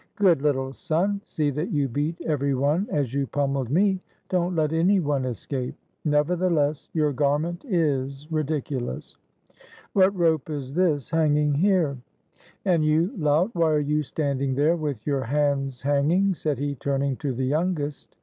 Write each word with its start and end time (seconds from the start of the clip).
"Good 0.15 0.41
little 0.41 0.73
son! 0.73 1.21
See 1.25 1.51
that 1.51 1.69
you 1.71 1.87
beat 1.87 2.19
every 2.21 2.55
one 2.55 2.87
as 2.89 3.13
you 3.13 3.27
pom 3.27 3.53
meled 3.53 3.69
me; 3.69 3.99
don't 4.29 4.55
let 4.55 4.73
any 4.73 4.99
one 4.99 5.25
escape. 5.25 5.75
Nevertheless, 6.05 6.89
your 6.93 7.13
garment 7.13 7.63
is 7.69 8.27
ridiculous. 8.31 9.17
What 9.93 10.15
rope 10.17 10.49
is 10.49 10.73
this, 10.73 11.11
hanging 11.11 11.53
here?— 11.53 11.97
And 12.65 12.83
you, 12.83 13.11
lout, 13.15 13.53
why 13.53 13.69
are 13.73 13.79
you 13.79 14.01
standing 14.01 14.55
there 14.55 14.75
with 14.75 15.05
your 15.05 15.21
hands 15.21 15.83
hanging?" 15.83 16.33
said 16.33 16.57
he, 16.57 16.73
turning 16.73 17.15
to 17.17 17.31
the 17.31 17.45
youngest. 17.45 18.15